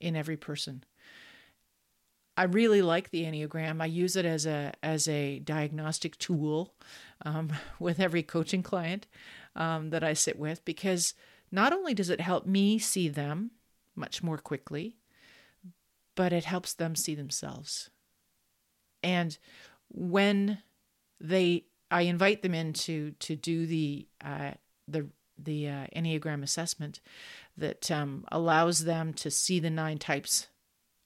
in 0.00 0.14
every 0.14 0.36
person. 0.36 0.84
I 2.38 2.44
really 2.44 2.82
like 2.82 3.10
the 3.10 3.24
Enneagram. 3.24 3.82
I 3.82 3.86
use 3.86 4.14
it 4.14 4.24
as 4.24 4.46
a 4.46 4.72
as 4.80 5.08
a 5.08 5.40
diagnostic 5.40 6.16
tool 6.18 6.72
um, 7.24 7.52
with 7.80 7.98
every 7.98 8.22
coaching 8.22 8.62
client 8.62 9.08
um, 9.56 9.90
that 9.90 10.04
I 10.04 10.12
sit 10.12 10.38
with 10.38 10.64
because 10.64 11.14
not 11.50 11.72
only 11.72 11.94
does 11.94 12.10
it 12.10 12.20
help 12.20 12.46
me 12.46 12.78
see 12.78 13.08
them 13.08 13.50
much 13.96 14.22
more 14.22 14.38
quickly, 14.38 14.98
but 16.14 16.32
it 16.32 16.44
helps 16.44 16.74
them 16.74 16.94
see 16.94 17.16
themselves. 17.16 17.90
And 19.02 19.36
when 19.88 20.58
they 21.20 21.64
I 21.90 22.02
invite 22.02 22.42
them 22.42 22.54
in 22.54 22.72
to 22.84 23.10
to 23.18 23.34
do 23.34 23.66
the 23.66 24.06
uh, 24.24 24.52
the 24.86 25.08
the 25.36 25.68
uh, 25.68 25.86
Enneagram 25.96 26.44
assessment 26.44 27.00
that 27.56 27.90
um, 27.90 28.24
allows 28.30 28.84
them 28.84 29.12
to 29.14 29.28
see 29.28 29.58
the 29.58 29.70
nine 29.70 29.98
types 29.98 30.46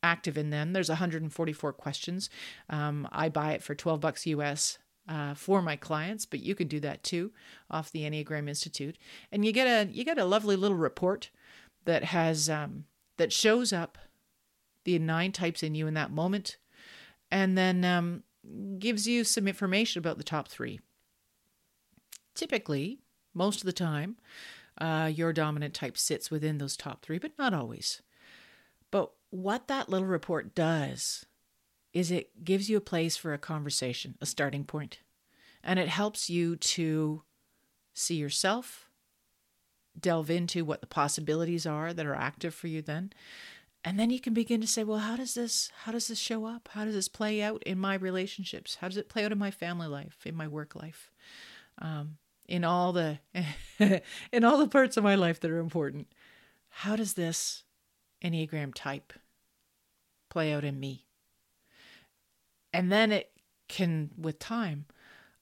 active 0.02 0.36
in 0.36 0.50
them. 0.50 0.72
There's 0.72 0.88
144 0.88 1.72
questions. 1.72 2.30
Um, 2.68 3.08
I 3.12 3.28
buy 3.28 3.52
it 3.52 3.62
for 3.62 3.74
12 3.74 4.00
bucks 4.00 4.26
US 4.26 4.78
uh, 5.08 5.34
for 5.34 5.62
my 5.62 5.76
clients, 5.76 6.26
but 6.26 6.40
you 6.40 6.54
can 6.54 6.68
do 6.68 6.80
that 6.80 7.02
too 7.02 7.32
off 7.70 7.90
the 7.90 8.02
Enneagram 8.02 8.48
Institute, 8.48 8.96
and 9.30 9.44
you 9.44 9.52
get 9.52 9.66
a 9.66 9.90
you 9.92 10.04
get 10.04 10.18
a 10.18 10.24
lovely 10.24 10.56
little 10.56 10.76
report 10.76 11.30
that 11.84 12.04
has 12.04 12.48
um, 12.48 12.84
that 13.16 13.32
shows 13.32 13.72
up 13.72 13.98
the 14.84 14.98
nine 14.98 15.32
types 15.32 15.62
in 15.62 15.74
you 15.74 15.86
in 15.86 15.94
that 15.94 16.10
moment, 16.10 16.56
and 17.30 17.56
then 17.56 17.84
um, 17.84 18.22
gives 18.78 19.06
you 19.06 19.24
some 19.24 19.48
information 19.48 19.98
about 19.98 20.18
the 20.18 20.24
top 20.24 20.48
three. 20.48 20.80
Typically, 22.34 22.98
most 23.34 23.60
of 23.60 23.66
the 23.66 23.72
time, 23.72 24.16
uh, 24.78 25.10
your 25.12 25.32
dominant 25.32 25.74
type 25.74 25.98
sits 25.98 26.30
within 26.30 26.58
those 26.58 26.76
top 26.76 27.02
three, 27.02 27.18
but 27.18 27.32
not 27.38 27.52
always. 27.52 28.02
What 29.32 29.66
that 29.68 29.88
little 29.88 30.06
report 30.06 30.54
does 30.54 31.24
is 31.94 32.10
it 32.10 32.44
gives 32.44 32.68
you 32.68 32.76
a 32.76 32.82
place 32.82 33.16
for 33.16 33.32
a 33.32 33.38
conversation, 33.38 34.14
a 34.20 34.26
starting 34.26 34.62
point, 34.62 34.98
and 35.64 35.78
it 35.78 35.88
helps 35.88 36.28
you 36.28 36.54
to 36.56 37.22
see 37.94 38.16
yourself, 38.16 38.90
delve 39.98 40.30
into 40.30 40.66
what 40.66 40.82
the 40.82 40.86
possibilities 40.86 41.64
are 41.64 41.94
that 41.94 42.04
are 42.04 42.14
active 42.14 42.54
for 42.54 42.66
you 42.66 42.82
then, 42.82 43.10
and 43.82 43.98
then 43.98 44.10
you 44.10 44.20
can 44.20 44.34
begin 44.34 44.60
to 44.60 44.66
say 44.66 44.84
well 44.84 44.98
how 44.98 45.16
does 45.16 45.32
this 45.32 45.70
how 45.84 45.92
does 45.92 46.08
this 46.08 46.18
show 46.18 46.44
up? 46.44 46.68
How 46.74 46.84
does 46.84 46.94
this 46.94 47.08
play 47.08 47.40
out 47.40 47.62
in 47.62 47.78
my 47.78 47.94
relationships? 47.94 48.76
How 48.82 48.88
does 48.88 48.98
it 48.98 49.08
play 49.08 49.24
out 49.24 49.32
in 49.32 49.38
my 49.38 49.50
family 49.50 49.86
life 49.86 50.26
in 50.26 50.34
my 50.34 50.46
work 50.46 50.76
life? 50.76 51.10
Um, 51.78 52.18
in 52.46 52.64
all 52.64 52.92
the 52.92 53.18
in 54.30 54.44
all 54.44 54.58
the 54.58 54.68
parts 54.68 54.98
of 54.98 55.04
my 55.04 55.14
life 55.14 55.40
that 55.40 55.50
are 55.50 55.58
important. 55.58 56.08
How 56.68 56.96
does 56.96 57.14
this 57.14 57.64
enneagram 58.22 58.72
type 58.74 59.12
play 60.30 60.52
out 60.52 60.64
in 60.64 60.78
me 60.80 61.06
and 62.72 62.90
then 62.90 63.12
it 63.12 63.32
can 63.68 64.10
with 64.16 64.38
time 64.38 64.86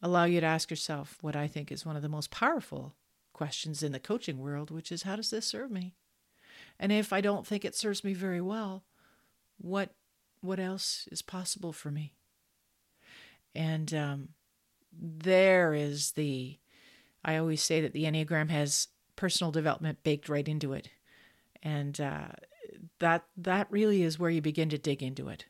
allow 0.03 0.25
you 0.25 0.41
to 0.41 0.47
ask 0.47 0.71
yourself 0.71 1.19
what 1.21 1.37
i 1.37 1.47
think 1.47 1.71
is 1.71 1.87
one 1.87 1.97
of 1.97 2.03
the 2.03 2.09
most 2.09 2.31
powerful 2.31 2.95
questions 3.33 3.83
in 3.83 3.93
the 3.93 4.01
coaching 4.01 4.39
world 4.39 4.71
which 4.71 4.91
is 4.91 5.03
how 5.03 5.17
does 5.17 5.31
this 5.31 5.47
serve 5.47 5.71
me 5.71 5.95
and 6.81 6.91
if 6.91 7.13
I 7.13 7.21
don't 7.21 7.47
think 7.47 7.65
it 7.65 7.75
serves 7.75 8.03
me 8.03 8.15
very 8.15 8.41
well, 8.41 8.85
what 9.59 9.91
what 10.41 10.59
else 10.59 11.07
is 11.13 11.21
possible 11.21 11.73
for 11.73 11.91
me? 11.91 12.15
And 13.55 13.93
um, 13.93 14.29
there 14.93 15.75
is 15.75 16.13
the 16.13 16.59
I 17.23 17.37
always 17.37 17.63
say 17.63 17.83
that 17.83 17.93
the 17.93 18.05
Enneagram 18.05 18.49
has 18.49 18.89
personal 19.15 19.53
development 19.53 20.03
baked 20.03 20.31
right 20.31 20.49
into 20.49 20.73
it. 20.73 20.89
And 21.63 22.01
uh, 22.01 22.29
that 23.01 23.25
that 23.37 23.67
really 23.71 24.03
is 24.03 24.19
where 24.19 24.31
you 24.31 24.41
begin 24.41 24.69
to 24.71 24.79
dig 24.79 25.03
into 25.03 25.29
it. 25.29 25.47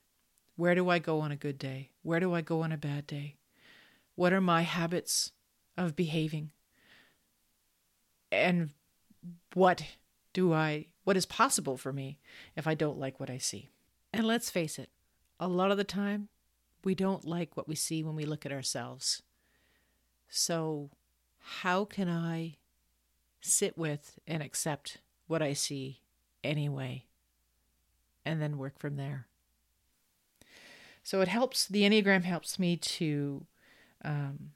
Where 0.56 0.74
do 0.74 0.88
I 0.88 0.98
go 0.98 1.20
on 1.20 1.32
a 1.32 1.36
good 1.36 1.58
day? 1.58 1.90
Where 2.02 2.20
do 2.20 2.34
I 2.34 2.40
go 2.40 2.62
on 2.62 2.72
a 2.72 2.76
bad 2.76 3.06
day? 3.06 3.36
What 4.14 4.32
are 4.32 4.40
my 4.40 4.62
habits 4.62 5.32
of 5.76 5.96
behaving? 5.96 6.50
And 8.32 8.70
what 9.54 9.82
do 10.32 10.52
I 10.52 10.86
what 11.04 11.16
is 11.16 11.26
possible 11.26 11.76
for 11.76 11.92
me 11.92 12.18
if 12.56 12.66
I 12.66 12.74
don't 12.74 12.98
like 12.98 13.18
what 13.18 13.30
I 13.30 13.38
see. 13.38 13.68
And 14.12 14.26
let's 14.26 14.50
face 14.50 14.78
it, 14.78 14.90
a 15.38 15.48
lot 15.48 15.70
of 15.70 15.76
the 15.76 15.84
time, 15.84 16.28
we 16.84 16.94
don't 16.94 17.26
like 17.26 17.56
what 17.56 17.68
we 17.68 17.74
see 17.74 18.02
when 18.02 18.14
we 18.14 18.24
look 18.24 18.46
at 18.46 18.52
ourselves. 18.52 19.22
So, 20.28 20.90
how 21.40 21.84
can 21.84 22.08
I 22.08 22.56
sit 23.40 23.76
with 23.76 24.18
and 24.26 24.42
accept 24.42 24.98
what 25.26 25.42
I 25.42 25.52
see 25.52 26.00
anyway, 26.44 27.06
and 28.24 28.40
then 28.40 28.58
work 28.58 28.78
from 28.78 28.96
there? 28.96 29.26
So, 31.02 31.20
it 31.20 31.28
helps, 31.28 31.66
the 31.66 31.82
Enneagram 31.82 32.24
helps 32.24 32.58
me 32.58 32.76
to 32.76 33.46
um, 34.04 34.52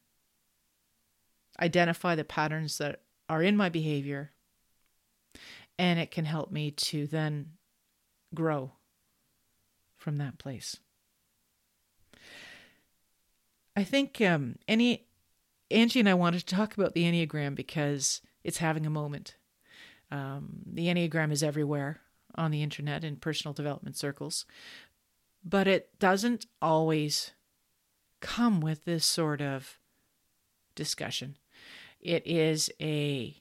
identify 1.60 2.14
the 2.14 2.24
patterns 2.24 2.78
that 2.78 3.00
are 3.28 3.42
in 3.42 3.56
my 3.56 3.68
behavior 3.68 4.32
and 5.78 5.98
it 5.98 6.10
can 6.10 6.24
help 6.24 6.50
me 6.50 6.70
to 6.70 7.06
then 7.06 7.52
grow 8.34 8.72
from 9.96 10.18
that 10.18 10.38
place. 10.38 10.78
I 13.76 13.82
think 13.82 14.20
um, 14.20 14.56
any 14.68 15.06
Angie 15.70 16.00
and 16.00 16.08
I 16.08 16.14
wanted 16.14 16.46
to 16.46 16.54
talk 16.54 16.74
about 16.74 16.94
the 16.94 17.04
Enneagram 17.04 17.54
because 17.54 18.20
it's 18.44 18.58
having 18.58 18.86
a 18.86 18.90
moment. 18.90 19.36
Um, 20.10 20.60
the 20.66 20.86
Enneagram 20.86 21.32
is 21.32 21.42
everywhere 21.42 22.00
on 22.36 22.50
the 22.50 22.62
internet 22.62 23.04
in 23.04 23.16
personal 23.16 23.52
development 23.52 23.96
circles, 23.96 24.44
but 25.44 25.66
it 25.66 25.98
doesn't 25.98 26.46
always 26.62 27.32
come 28.20 28.60
with 28.60 28.84
this 28.84 29.04
sort 29.04 29.40
of 29.40 29.78
discussion. 30.74 31.36
It 32.00 32.26
is 32.26 32.70
a 32.80 33.36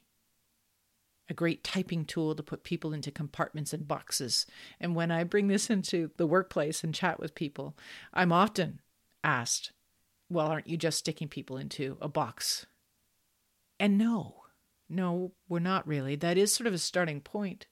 a 1.29 1.33
great 1.33 1.63
typing 1.63 2.03
tool 2.03 2.35
to 2.35 2.43
put 2.43 2.63
people 2.63 2.93
into 2.93 3.09
compartments 3.09 3.71
and 3.71 3.87
boxes. 3.87 4.45
And 4.79 4.93
when 4.93 5.09
I 5.09 5.23
bring 5.23 5.47
this 5.47 5.69
into 5.69 6.11
the 6.17 6.27
workplace 6.27 6.83
and 6.83 6.93
chat 6.93 7.17
with 7.17 7.33
people, 7.33 7.77
I'm 8.13 8.33
often 8.33 8.81
asked, 9.23 9.71
Well, 10.29 10.47
aren't 10.47 10.67
you 10.67 10.77
just 10.77 10.99
sticking 10.99 11.29
people 11.29 11.57
into 11.57 11.97
a 12.01 12.09
box? 12.09 12.65
And 13.79 13.97
no, 13.97 14.43
no, 14.89 15.31
we're 15.47 15.59
not 15.59 15.87
really. 15.87 16.15
That 16.15 16.37
is 16.37 16.53
sort 16.53 16.67
of 16.67 16.73
a 16.73 16.77
starting 16.77 17.21
point. 17.21 17.67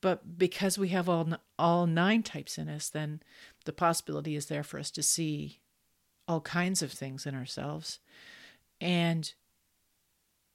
But 0.00 0.38
because 0.38 0.78
we 0.78 0.88
have 0.88 1.08
all, 1.08 1.28
all 1.58 1.86
nine 1.86 2.22
types 2.22 2.56
in 2.56 2.68
us, 2.68 2.88
then 2.88 3.20
the 3.64 3.72
possibility 3.72 4.34
is 4.34 4.46
there 4.46 4.62
for 4.62 4.78
us 4.78 4.90
to 4.92 5.02
see 5.02 5.60
all 6.26 6.40
kinds 6.40 6.80
of 6.80 6.92
things 6.92 7.26
in 7.26 7.34
ourselves. 7.34 7.98
And 8.80 9.32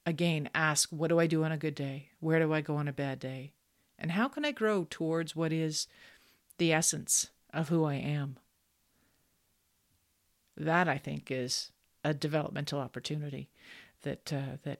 again 0.05 0.49
ask 0.53 0.89
what 0.89 1.07
do 1.07 1.19
I 1.19 1.27
do 1.27 1.43
on 1.43 1.51
a 1.51 1.57
good 1.57 1.75
day? 1.75 2.09
Where 2.19 2.39
do 2.39 2.53
I 2.53 2.61
go 2.61 2.75
on 2.77 2.87
a 2.87 2.93
bad 2.93 3.19
day? 3.19 3.53
And 3.97 4.11
how 4.11 4.27
can 4.27 4.45
I 4.45 4.51
grow 4.51 4.85
towards 4.89 5.35
what 5.35 5.51
is 5.51 5.87
the 6.57 6.73
essence 6.73 7.29
of 7.53 7.69
who 7.69 7.85
I 7.85 7.95
am? 7.95 8.37
That 10.57 10.87
I 10.87 10.97
think 10.97 11.31
is 11.31 11.71
a 12.03 12.13
developmental 12.13 12.79
opportunity 12.79 13.49
that 14.03 14.31
uh, 14.31 14.57
that 14.63 14.79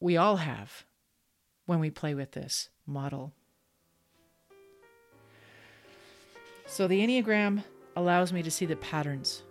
we 0.00 0.16
all 0.16 0.36
have 0.36 0.84
when 1.66 1.78
we 1.78 1.90
play 1.90 2.14
with 2.14 2.32
this 2.32 2.68
model. 2.86 3.32
So 6.66 6.88
the 6.88 7.00
Enneagram 7.00 7.62
allows 7.96 8.32
me 8.32 8.42
to 8.42 8.50
see 8.50 8.66
the 8.66 8.76
patterns 8.76 9.42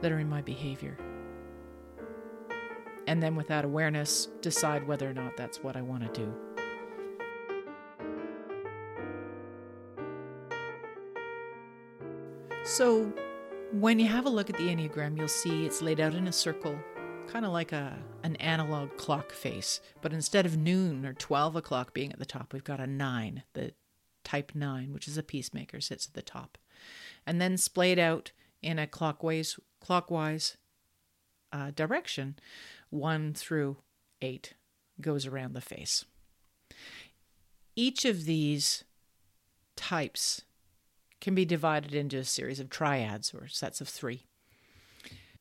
that 0.00 0.10
are 0.10 0.18
in 0.18 0.28
my 0.28 0.42
behavior. 0.42 0.96
And 3.06 3.22
then, 3.22 3.34
with 3.34 3.48
that 3.48 3.64
awareness, 3.64 4.26
decide 4.40 4.86
whether 4.86 5.08
or 5.08 5.12
not 5.12 5.36
that's 5.36 5.62
what 5.62 5.76
I 5.76 5.82
want 5.82 6.02
to 6.12 6.20
do. 6.20 6.32
So, 12.64 13.12
when 13.72 13.98
you 13.98 14.06
have 14.06 14.26
a 14.26 14.30
look 14.30 14.48
at 14.48 14.56
the 14.56 14.68
Enneagram, 14.68 15.18
you'll 15.18 15.28
see 15.28 15.66
it's 15.66 15.82
laid 15.82 15.98
out 15.98 16.14
in 16.14 16.28
a 16.28 16.32
circle, 16.32 16.78
kind 17.26 17.44
of 17.44 17.52
like 17.52 17.72
a 17.72 17.98
an 18.22 18.36
analog 18.36 18.96
clock 18.96 19.32
face. 19.32 19.80
But 20.00 20.12
instead 20.12 20.46
of 20.46 20.56
noon 20.56 21.04
or 21.04 21.14
12 21.14 21.56
o'clock 21.56 21.92
being 21.92 22.12
at 22.12 22.18
the 22.18 22.26
top, 22.26 22.52
we've 22.52 22.64
got 22.64 22.80
a 22.80 22.86
9. 22.86 23.42
The 23.54 23.72
type 24.24 24.52
9, 24.54 24.92
which 24.92 25.08
is 25.08 25.18
a 25.18 25.22
peacemaker, 25.22 25.80
sits 25.80 26.06
at 26.06 26.14
the 26.14 26.22
top. 26.22 26.58
And 27.26 27.40
then 27.40 27.56
splayed 27.56 27.98
out 27.98 28.32
in 28.62 28.78
a 28.78 28.86
clockwise, 28.86 29.58
clockwise 29.80 30.56
uh, 31.52 31.70
direction, 31.72 32.36
1 32.90 33.34
through 33.34 33.78
8 34.22 34.54
goes 35.00 35.26
around 35.26 35.54
the 35.54 35.60
face. 35.60 36.04
Each 37.76 38.04
of 38.04 38.24
these 38.24 38.84
types 39.76 40.42
can 41.20 41.34
be 41.34 41.44
divided 41.44 41.94
into 41.94 42.18
a 42.18 42.24
series 42.24 42.60
of 42.60 42.70
triads 42.70 43.32
or 43.34 43.46
sets 43.48 43.80
of 43.80 43.88
three. 43.88 44.26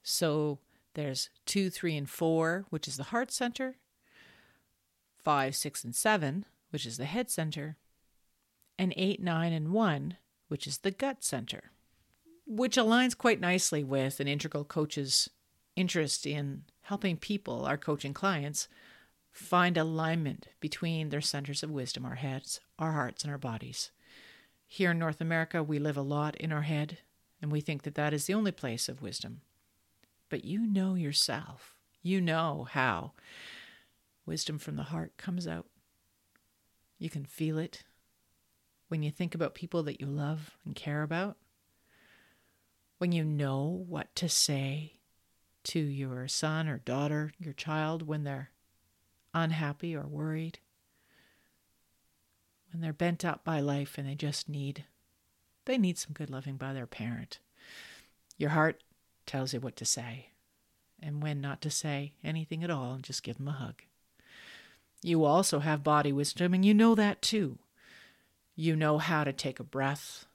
So 0.03 0.59
there's 0.93 1.29
two, 1.45 1.69
three, 1.69 1.95
and 1.95 2.09
four, 2.09 2.65
which 2.69 2.87
is 2.87 2.97
the 2.97 3.05
heart 3.05 3.31
center, 3.31 3.77
five, 5.23 5.55
six, 5.55 5.83
and 5.83 5.95
seven, 5.95 6.45
which 6.71 6.85
is 6.85 6.97
the 6.97 7.05
head 7.05 7.29
center, 7.29 7.77
and 8.79 8.93
eight, 8.95 9.21
nine, 9.21 9.51
and 9.51 9.73
one, 9.73 10.15
which 10.47 10.65
is 10.65 10.79
the 10.79 10.89
gut 10.89 11.21
center, 11.21 11.71
which 12.47 12.77
aligns 12.77 13.15
quite 13.15 13.41
nicely 13.41 13.83
with 13.83 14.21
an 14.21 14.27
integral 14.27 14.63
coach's 14.63 15.29
interest 15.75 16.25
in 16.25 16.63
helping 16.83 17.17
people, 17.17 17.65
our 17.65 17.77
coaching 17.77 18.13
clients, 18.13 18.69
find 19.31 19.77
alignment 19.77 20.47
between 20.61 21.09
their 21.09 21.21
centers 21.21 21.61
of 21.61 21.69
wisdom, 21.69 22.05
our 22.05 22.15
heads, 22.15 22.61
our 22.79 22.93
hearts, 22.93 23.23
and 23.23 23.31
our 23.31 23.37
bodies. 23.37 23.91
Here 24.65 24.91
in 24.91 24.99
North 24.99 25.19
America, 25.19 25.61
we 25.61 25.77
live 25.77 25.97
a 25.97 26.01
lot 26.01 26.37
in 26.37 26.53
our 26.53 26.61
head, 26.61 26.99
and 27.41 27.51
we 27.51 27.59
think 27.59 27.83
that 27.83 27.95
that 27.95 28.13
is 28.13 28.25
the 28.25 28.33
only 28.33 28.51
place 28.51 28.87
of 28.87 29.01
wisdom. 29.01 29.41
But 30.29 30.45
you 30.45 30.65
know 30.65 30.95
yourself. 30.95 31.75
You 32.01 32.21
know 32.21 32.65
how 32.71 33.11
wisdom 34.25 34.57
from 34.57 34.77
the 34.77 34.83
heart 34.83 35.17
comes 35.17 35.47
out. 35.47 35.65
You 36.97 37.09
can 37.09 37.25
feel 37.25 37.57
it 37.57 37.83
when 38.89 39.01
you 39.01 39.09
think 39.09 39.33
about 39.33 39.55
people 39.55 39.83
that 39.83 40.01
you 40.01 40.07
love 40.07 40.57
and 40.65 40.75
care 40.75 41.03
about. 41.03 41.37
When 42.97 43.11
you 43.13 43.23
know 43.23 43.85
what 43.87 44.13
to 44.15 44.27
say 44.27 44.93
to 45.65 45.79
your 45.79 46.27
son 46.27 46.67
or 46.67 46.79
daughter, 46.79 47.31
your 47.39 47.53
child, 47.53 48.05
when 48.05 48.25
they're 48.25 48.51
unhappy 49.33 49.95
or 49.95 50.05
worried 50.05 50.59
when 52.71 52.81
they're 52.81 52.93
bent 52.93 53.25
up 53.25 53.43
by 53.43 53.59
life 53.59 53.97
and 53.97 54.07
they 54.07 54.15
just 54.15 54.47
need 54.47 54.85
they 55.65 55.77
need 55.77 55.97
some 55.97 56.13
good 56.13 56.31
loving 56.31 56.57
by 56.57 56.73
their 56.73 56.87
parent. 56.87 57.39
Your 58.37 58.51
heart 58.51 58.81
tells 59.27 59.53
you 59.53 59.59
what 59.59 59.75
to 59.75 59.85
say 59.85 60.29
and 61.01 61.21
when 61.21 61.41
not 61.41 61.61
to 61.61 61.69
say 61.69 62.13
anything 62.23 62.63
at 62.63 62.71
all 62.71 62.93
and 62.93 63.03
just 63.03 63.21
give 63.21 63.37
them 63.37 63.49
a 63.49 63.51
hug. 63.51 63.83
You 65.03 65.23
also 65.23 65.59
have 65.59 65.83
body 65.83 66.11
wisdom 66.11 66.53
and 66.53 66.65
you 66.65 66.73
know 66.73 66.95
that 66.95 67.21
too. 67.21 67.59
You 68.59 68.75
know 68.75 68.97
how 68.97 69.23
to 69.23 69.31
take 69.31 69.61
a 69.61 69.63
breath 69.63 70.25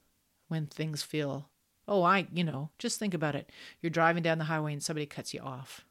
when 0.48 0.64
things 0.64 1.02
feel, 1.02 1.50
oh, 1.86 2.02
I, 2.02 2.26
you 2.32 2.42
know, 2.42 2.70
just 2.78 2.98
think 2.98 3.12
about 3.12 3.34
it. 3.34 3.50
You're 3.82 3.90
driving 3.90 4.22
down 4.22 4.38
the 4.38 4.44
highway 4.44 4.72
and 4.72 4.82
somebody 4.82 5.04
cuts 5.04 5.34
you 5.34 5.40
off. 5.40 5.84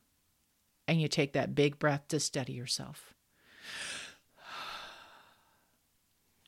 And 0.87 0.99
you 0.99 1.07
take 1.07 1.33
that 1.33 1.53
big 1.53 1.77
breath 1.77 2.07
to 2.07 2.19
steady 2.19 2.53
yourself. 2.53 3.13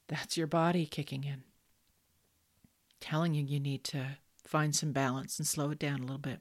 That's 0.08 0.36
your 0.36 0.48
body 0.48 0.88
kicking 0.88 1.24
in, 1.24 1.43
telling 3.00 3.36
you 3.36 3.43
you 3.43 3.60
need 3.60 3.84
to 3.84 4.17
find 4.43 4.76
some 4.76 4.91
balance 4.91 5.38
and 5.38 5.48
slow 5.48 5.69
it 5.69 5.78
down 5.78 6.00
a 6.00 6.02
little 6.02 6.17
bit. 6.17 6.39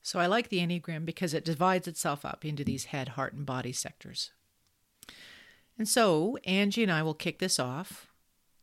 So 0.00 0.18
I 0.20 0.24
like 0.24 0.48
the 0.48 0.60
Enneagram 0.60 1.04
because 1.04 1.34
it 1.34 1.44
divides 1.44 1.86
itself 1.86 2.24
up 2.24 2.46
into 2.46 2.64
these 2.64 2.86
head, 2.86 3.10
heart, 3.10 3.34
and 3.34 3.44
body 3.44 3.72
sectors. 3.72 4.30
And 5.78 5.88
so 5.88 6.38
Angie 6.44 6.82
and 6.82 6.92
I 6.92 7.02
will 7.02 7.14
kick 7.14 7.38
this 7.38 7.58
off 7.58 8.08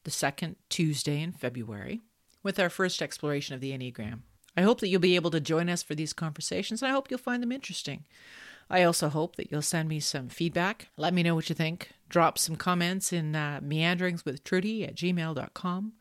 the 0.04 0.12
second 0.12 0.56
Tuesday 0.70 1.22
in 1.22 1.32
February 1.32 2.02
with 2.42 2.60
our 2.60 2.70
first 2.70 3.02
exploration 3.02 3.56
of 3.56 3.62
the 3.62 3.72
Enneagram. 3.72 4.20
I 4.56 4.62
hope 4.62 4.80
that 4.82 4.88
you'll 4.88 5.00
be 5.00 5.16
able 5.16 5.32
to 5.32 5.40
join 5.40 5.70
us 5.70 5.82
for 5.82 5.96
these 5.96 6.14
conversations, 6.14 6.82
and 6.82 6.90
I 6.90 6.94
hope 6.94 7.10
you'll 7.10 7.18
find 7.18 7.42
them 7.42 7.52
interesting. 7.52 8.06
I 8.70 8.84
also 8.84 9.10
hope 9.10 9.36
that 9.36 9.52
you'll 9.52 9.62
send 9.62 9.90
me 9.90 10.00
some 10.00 10.30
feedback. 10.30 10.90
Let 10.98 11.14
me 11.14 11.24
know 11.24 11.36
what 11.36 11.50
you 11.50 11.56
think. 11.56 11.92
Drop 12.10 12.38
some 12.38 12.56
comments 12.56 13.12
in 13.12 13.36
uh, 13.36 13.62
meanderingswithtrudy 13.64 14.88
at 14.88 14.96
gmail.com 14.96 15.94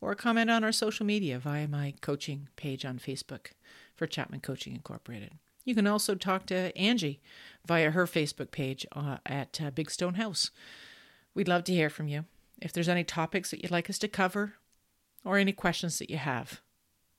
or 0.00 0.14
comment 0.14 0.50
on 0.50 0.64
our 0.64 0.72
social 0.72 1.04
media 1.04 1.38
via 1.38 1.68
my 1.68 1.94
coaching 2.00 2.48
page 2.56 2.84
on 2.84 2.98
Facebook 2.98 3.52
for 3.94 4.06
Chapman 4.06 4.40
Coaching 4.40 4.74
Incorporated. 4.74 5.32
You 5.68 5.74
can 5.74 5.86
also 5.86 6.14
talk 6.14 6.46
to 6.46 6.74
Angie 6.78 7.20
via 7.66 7.90
her 7.90 8.06
Facebook 8.06 8.50
page 8.50 8.86
uh, 8.92 9.18
at 9.26 9.60
uh, 9.62 9.70
Big 9.70 9.90
Stone 9.90 10.14
House. 10.14 10.50
We'd 11.34 11.46
love 11.46 11.64
to 11.64 11.74
hear 11.74 11.90
from 11.90 12.08
you. 12.08 12.24
If 12.58 12.72
there's 12.72 12.88
any 12.88 13.04
topics 13.04 13.50
that 13.50 13.62
you'd 13.62 13.70
like 13.70 13.90
us 13.90 13.98
to 13.98 14.08
cover 14.08 14.54
or 15.26 15.36
any 15.36 15.52
questions 15.52 15.98
that 15.98 16.08
you 16.08 16.16
have, 16.16 16.62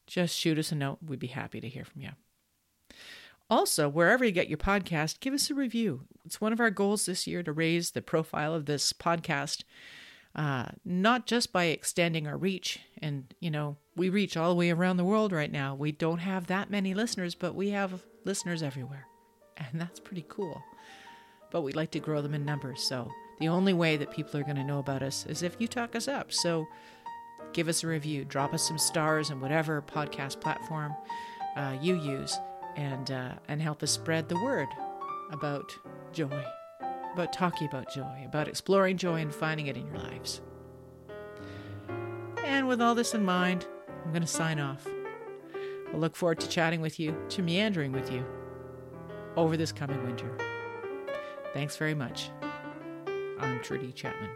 just 0.07 0.35
shoot 0.35 0.57
us 0.57 0.71
a 0.71 0.75
note. 0.75 0.97
We'd 1.05 1.19
be 1.19 1.27
happy 1.27 1.61
to 1.61 1.69
hear 1.69 1.85
from 1.85 2.01
you. 2.01 2.09
Also, 3.51 3.87
wherever 3.87 4.25
you 4.25 4.31
get 4.31 4.49
your 4.49 4.57
podcast, 4.57 5.19
give 5.19 5.35
us 5.35 5.51
a 5.51 5.53
review. 5.53 6.07
It's 6.25 6.41
one 6.41 6.51
of 6.51 6.59
our 6.59 6.71
goals 6.71 7.05
this 7.05 7.27
year 7.27 7.43
to 7.43 7.51
raise 7.51 7.91
the 7.91 8.01
profile 8.01 8.55
of 8.55 8.65
this 8.65 8.93
podcast, 8.93 9.63
uh, 10.35 10.69
not 10.83 11.27
just 11.27 11.53
by 11.53 11.65
extending 11.65 12.25
our 12.25 12.35
reach. 12.35 12.79
And, 12.99 13.31
you 13.39 13.51
know, 13.51 13.77
we 13.95 14.09
reach 14.09 14.35
all 14.35 14.49
the 14.49 14.55
way 14.55 14.71
around 14.71 14.97
the 14.97 15.03
world 15.03 15.31
right 15.31 15.51
now. 15.51 15.75
We 15.75 15.91
don't 15.91 16.17
have 16.17 16.47
that 16.47 16.71
many 16.71 16.95
listeners, 16.95 17.35
but 17.35 17.53
we 17.53 17.69
have 17.69 18.01
listeners 18.29 18.61
everywhere. 18.61 19.07
And 19.57 19.81
that's 19.81 19.99
pretty 19.99 20.23
cool. 20.29 20.63
But 21.51 21.63
we'd 21.63 21.75
like 21.75 21.89
to 21.91 21.99
grow 21.99 22.21
them 22.21 22.35
in 22.35 22.45
numbers. 22.45 22.83
So 22.83 23.09
the 23.39 23.47
only 23.47 23.73
way 23.73 23.97
that 23.97 24.11
people 24.11 24.39
are 24.39 24.43
going 24.43 24.55
to 24.55 24.63
know 24.63 24.77
about 24.77 25.01
us 25.01 25.25
is 25.25 25.41
if 25.41 25.55
you 25.59 25.67
talk 25.67 25.95
us 25.95 26.07
up. 26.07 26.31
So 26.31 26.67
give 27.53 27.67
us 27.67 27.83
a 27.83 27.87
review, 27.87 28.23
drop 28.25 28.53
us 28.53 28.67
some 28.67 28.77
stars 28.77 29.31
in 29.31 29.41
whatever 29.41 29.81
podcast 29.81 30.39
platform 30.41 30.93
uh, 31.57 31.75
you 31.81 31.95
use 31.95 32.37
and 32.75 33.09
uh, 33.09 33.33
and 33.47 33.61
help 33.61 33.81
us 33.81 33.89
spread 33.89 34.29
the 34.29 34.41
word 34.43 34.67
about 35.31 35.75
joy, 36.13 36.43
about 37.13 37.33
talking 37.33 37.67
about 37.67 37.91
joy, 37.91 38.23
about 38.25 38.47
exploring 38.47 38.97
joy 38.97 39.21
and 39.21 39.33
finding 39.33 39.65
it 39.65 39.75
in 39.75 39.87
your 39.87 39.97
lives. 39.97 40.41
And 42.45 42.67
with 42.67 42.79
all 42.79 42.93
this 42.93 43.15
in 43.15 43.25
mind, 43.25 43.65
I'm 44.05 44.11
going 44.11 44.21
to 44.21 44.27
sign 44.27 44.59
off. 44.59 44.87
I 45.93 45.97
look 45.97 46.15
forward 46.15 46.39
to 46.41 46.49
chatting 46.49 46.81
with 46.81 46.99
you, 46.99 47.15
to 47.29 47.41
meandering 47.41 47.91
with 47.91 48.11
you 48.11 48.25
over 49.35 49.57
this 49.57 49.71
coming 49.71 50.03
winter. 50.03 50.37
Thanks 51.53 51.77
very 51.77 51.95
much. 51.95 52.29
I'm 53.39 53.61
Trudy 53.61 53.91
Chapman. 53.91 54.29